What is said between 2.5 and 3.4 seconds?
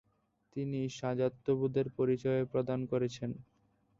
প্রদান করেছেন।